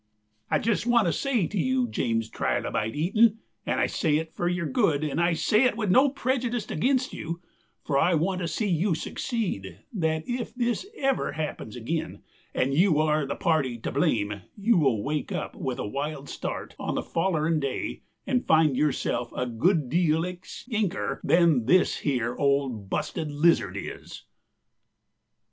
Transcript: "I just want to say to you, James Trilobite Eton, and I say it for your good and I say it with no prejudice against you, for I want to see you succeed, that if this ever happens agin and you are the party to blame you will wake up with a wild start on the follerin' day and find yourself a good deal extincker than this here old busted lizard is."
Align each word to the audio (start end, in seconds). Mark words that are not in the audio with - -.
"I 0.49 0.57
just 0.57 0.87
want 0.87 1.05
to 1.05 1.13
say 1.13 1.45
to 1.45 1.59
you, 1.59 1.87
James 1.87 2.27
Trilobite 2.27 2.95
Eton, 2.95 3.37
and 3.67 3.79
I 3.79 3.85
say 3.85 4.17
it 4.17 4.33
for 4.33 4.47
your 4.49 4.65
good 4.65 5.03
and 5.03 5.21
I 5.21 5.33
say 5.33 5.65
it 5.65 5.77
with 5.77 5.91
no 5.91 6.09
prejudice 6.09 6.71
against 6.71 7.13
you, 7.13 7.39
for 7.83 7.99
I 7.99 8.15
want 8.15 8.41
to 8.41 8.47
see 8.47 8.67
you 8.67 8.95
succeed, 8.95 9.81
that 9.93 10.27
if 10.27 10.55
this 10.55 10.87
ever 10.97 11.33
happens 11.33 11.77
agin 11.77 12.23
and 12.55 12.73
you 12.73 12.97
are 12.97 13.27
the 13.27 13.35
party 13.35 13.77
to 13.77 13.91
blame 13.91 14.41
you 14.57 14.75
will 14.79 15.03
wake 15.03 15.31
up 15.31 15.55
with 15.55 15.77
a 15.77 15.85
wild 15.87 16.27
start 16.29 16.75
on 16.79 16.95
the 16.95 17.03
follerin' 17.03 17.59
day 17.59 18.01
and 18.25 18.47
find 18.47 18.75
yourself 18.75 19.31
a 19.35 19.45
good 19.45 19.87
deal 19.87 20.21
extincker 20.23 21.19
than 21.23 21.65
this 21.67 21.97
here 21.99 22.35
old 22.37 22.89
busted 22.89 23.29
lizard 23.31 23.77
is." 23.77 24.23